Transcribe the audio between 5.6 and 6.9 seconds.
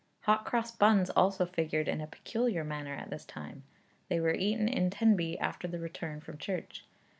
the return from church.